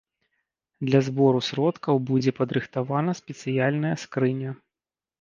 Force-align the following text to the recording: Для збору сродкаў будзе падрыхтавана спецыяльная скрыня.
Для 0.89 1.01
збору 1.07 1.39
сродкаў 1.49 1.95
будзе 2.09 2.31
падрыхтавана 2.41 3.11
спецыяльная 3.23 3.95
скрыня. 4.07 4.61